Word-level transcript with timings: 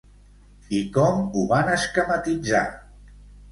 I 0.77 0.79
com 0.95 1.19
ho 1.41 1.45
van 1.53 1.71
esquematitzar? 1.75 2.65